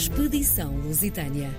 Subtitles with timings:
[0.00, 1.50] Expedição Lusitânia.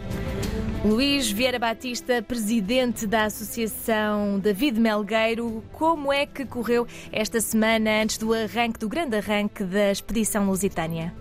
[0.84, 8.18] Luís Vieira Batista, presidente da Associação David Melgueiro, como é que correu esta semana antes
[8.18, 11.14] do arranque, do grande arranque da Expedição Lusitânia?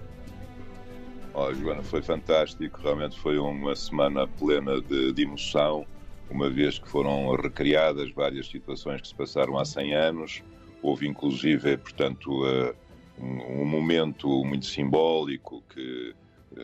[1.34, 5.84] Oh, Joana, foi fantástico, realmente foi uma semana plena de, de emoção,
[6.30, 10.42] uma vez que foram recriadas várias situações que se passaram há 100 anos,
[10.80, 12.74] houve inclusive, portanto, uh,
[13.18, 16.14] um, um momento muito simbólico que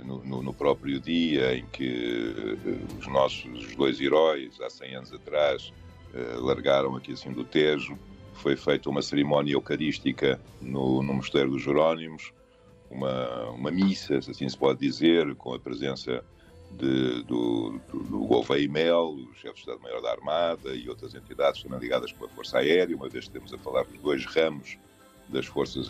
[0.04, 5.12] no, no, próprio dia em que uh, os nossos os dois heróis, há 100 anos
[5.12, 5.72] atrás,
[6.14, 7.98] uh, largaram aqui assim do Tejo.
[8.34, 12.32] Foi feita uma cerimónia eucarística no, no Mosteiro dos Jerónimos,
[12.90, 16.22] uma, uma missa, se assim se pode dizer, com a presença
[16.70, 21.62] de, do, do, do Gouveia Mel, o chefe de Estado-Maior da Armada e outras entidades
[21.62, 24.78] também ligadas com a Força Aérea, uma vez que estamos a falar dos dois ramos
[25.28, 25.88] das Forças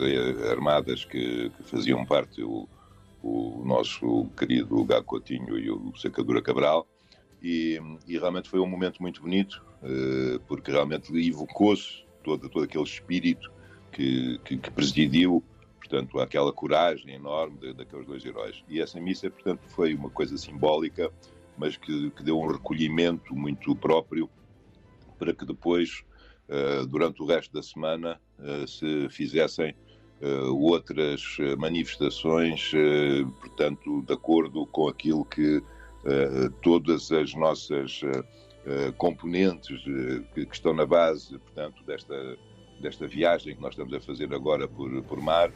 [0.49, 2.67] Armadas que, que faziam parte o,
[3.27, 6.87] o nosso querido Gago Coutinho e o Sacadura Cabral.
[7.43, 12.83] E, e, realmente foi um momento muito bonito, uh, porque realmente evocou-se todo, todo aquele
[12.83, 13.51] espírito
[13.91, 15.43] que, que, que, presidiu,
[15.77, 18.63] portanto, aquela coragem enorme daqueles dois heróis.
[18.67, 21.11] E essa missa, portanto, foi uma coisa simbólica,
[21.57, 24.29] mas que, que deu um recolhimento muito próprio
[25.19, 26.03] para que depois,
[26.49, 29.75] uh, durante o resto da semana, uh, se fizessem
[30.21, 35.61] outras eh, manifestações, uh, portanto, de acordo com aquilo que
[36.61, 37.99] todas as nossas
[38.95, 39.83] componentes
[40.33, 42.37] que, estão na base, portanto, desta,
[42.79, 45.51] desta viagem que nós estamos a fazer agora por, por mar,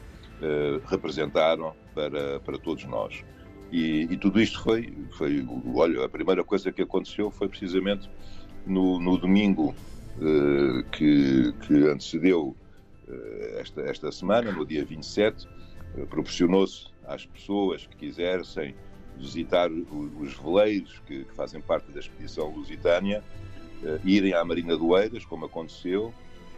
[0.84, 3.24] representaram para, para todos nós.
[3.70, 5.42] E, e, tudo isto foi, foi,
[5.74, 8.10] olha, a primeira coisa que aconteceu foi precisamente
[8.66, 9.74] no, no domingo
[10.92, 12.61] que, que antecedeu eh,
[13.58, 15.48] esta, esta semana, no dia 27,
[15.96, 18.74] eh, proporcionou-se às pessoas que quisessem
[19.16, 23.22] visitar os veleiros que, que fazem parte da expedição lusitânia,
[23.82, 26.14] uh, irem à Marina do Eiras, como aconteceu,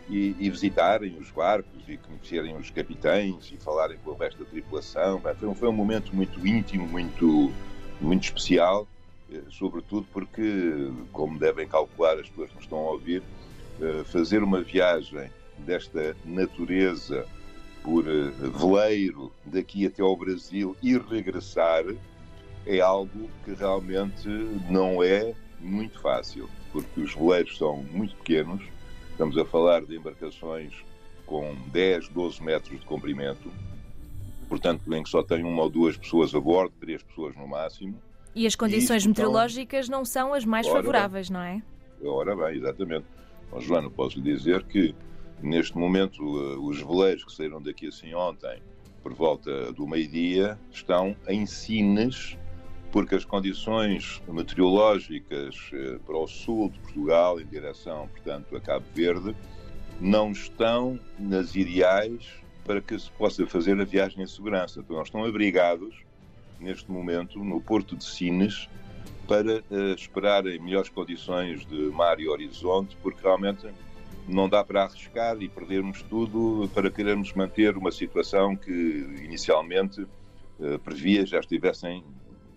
[0.08, 4.50] e, e, visitarem os barcos e conhecerem os capitães e falarem com o resto da
[4.50, 5.20] tripulação.
[5.20, 7.52] Foi um, foi um momento muito íntimo, muito,
[8.00, 8.86] muito especial,
[9.50, 13.22] sobretudo porque, como devem calcular as pessoas que nos estão a ouvir,
[14.04, 17.26] fazer uma viagem desta natureza
[17.82, 21.84] por eh, veleiro daqui até ao Brasil e regressar
[22.66, 24.26] é algo que realmente
[24.70, 28.62] não é muito fácil, porque os veleiros são muito pequenos,
[29.10, 30.72] estamos a falar de embarcações
[31.26, 33.50] com 10, 12 metros de comprimento,
[34.48, 37.96] portanto, em que só tem uma ou duas pessoas a bordo, três pessoas no máximo.
[38.34, 41.36] E as condições e meteorológicas não são as mais favoráveis, bem.
[41.36, 41.62] não é?
[42.02, 43.06] Ora bem, exatamente.
[43.50, 44.94] Bom, Joana, posso lhe dizer que
[45.42, 48.62] Neste momento, eh, os veleiros que saíram daqui assim ontem,
[49.02, 52.38] por volta do meio-dia, estão em Sines,
[52.90, 58.86] porque as condições meteorológicas eh, para o sul de Portugal, em direção, portanto, a Cabo
[58.94, 59.36] Verde,
[60.00, 64.80] não estão nas ideais para que se possa fazer a viagem em segurança.
[64.80, 65.94] Então, eles estão abrigados,
[66.58, 68.68] neste momento, no Porto de Sines,
[69.28, 73.66] para uh, esperar em melhores condições de mar e horizonte, porque realmente
[74.26, 78.70] não dá para arriscar e perdermos tudo para querermos manter uma situação que
[79.22, 82.04] inicialmente uh, previa já estivessem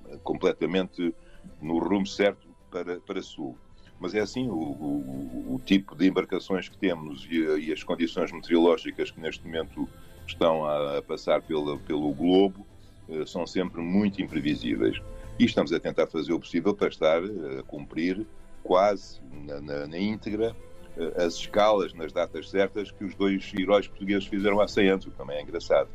[0.10, 1.14] eh, completamente
[1.62, 3.58] no rumo certo para, para sul.
[4.00, 8.32] Mas é assim, o, o, o tipo de embarcações que temos e, e, as condições
[8.32, 9.90] meteorológicas que neste momento
[10.26, 12.66] estão a, a passar pela, pelo globo
[13.10, 15.02] uh, são sempre muito imprevisíveis.
[15.40, 18.26] E estamos a tentar fazer o possível para estar a cumprir
[18.64, 20.67] quase na, na, na íntegra eh,
[21.16, 25.12] as escalas nas datas certas que os dois heróis portugueses fizeram há 100 anos, o
[25.12, 25.90] que também é engraçado.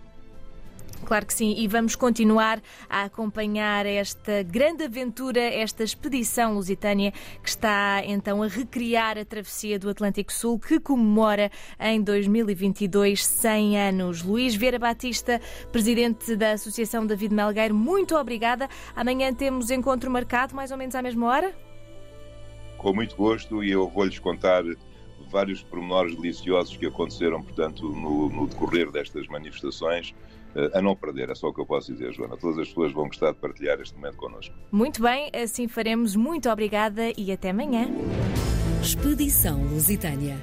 [1.05, 7.49] Claro que sim, e vamos continuar a acompanhar esta grande aventura, esta expedição lusitânia que
[7.49, 14.23] está então a recriar a travessia do Atlântico Sul, que comemora em 2022 100 anos.
[14.23, 15.41] Luís Vieira Batista,
[15.73, 18.69] presidente da Associação David Melgueiro, muito obrigada.
[18.95, 21.53] Amanhã temos encontro marcado, mais ou menos à mesma hora?
[22.79, 24.63] Com muito gosto, e eu vou-lhes contar
[25.33, 30.15] vários pormenores deliciosos que aconteceram, portanto, no, no decorrer destas manifestações,
[30.55, 31.31] uh, a não perder.
[31.31, 32.37] É só o que eu posso dizer, Joana.
[32.37, 34.55] Todas as pessoas vão gostar de partilhar este momento connosco.
[34.71, 36.15] Muito bem, assim faremos.
[36.15, 37.89] Muito obrigada e até amanhã.
[38.83, 40.37] Expedição Lusitânia.